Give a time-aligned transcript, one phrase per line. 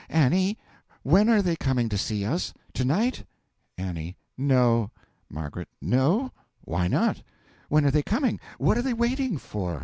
[0.09, 0.57] Annie,
[1.03, 2.55] when are they coming to see us?
[2.73, 3.23] To night?
[3.79, 4.15] A.
[4.35, 4.89] No.
[5.31, 5.51] M.
[5.79, 6.31] No?
[6.61, 7.21] Why not?
[7.69, 8.39] When are they coming?
[8.57, 9.79] What are they waiting for?